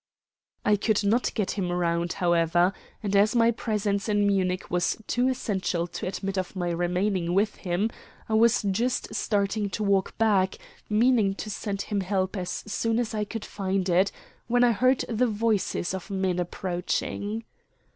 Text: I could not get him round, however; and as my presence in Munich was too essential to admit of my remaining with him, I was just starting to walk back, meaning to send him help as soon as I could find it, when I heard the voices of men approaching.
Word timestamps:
I 0.65 0.77
could 0.77 1.03
not 1.03 1.31
get 1.35 1.51
him 1.51 1.71
round, 1.71 2.13
however; 2.13 2.73
and 3.03 3.15
as 3.15 3.35
my 3.35 3.51
presence 3.51 4.09
in 4.09 4.25
Munich 4.25 4.71
was 4.71 4.97
too 5.05 5.27
essential 5.27 5.85
to 5.85 6.07
admit 6.07 6.39
of 6.39 6.55
my 6.55 6.71
remaining 6.71 7.35
with 7.35 7.57
him, 7.57 7.91
I 8.27 8.33
was 8.33 8.63
just 8.63 9.13
starting 9.13 9.69
to 9.69 9.83
walk 9.83 10.17
back, 10.17 10.57
meaning 10.89 11.35
to 11.35 11.51
send 11.51 11.83
him 11.83 12.01
help 12.01 12.35
as 12.35 12.49
soon 12.65 12.97
as 12.97 13.13
I 13.13 13.25
could 13.25 13.45
find 13.45 13.87
it, 13.89 14.11
when 14.47 14.63
I 14.63 14.71
heard 14.71 15.05
the 15.07 15.27
voices 15.27 15.93
of 15.93 16.09
men 16.09 16.39
approaching. 16.39 17.43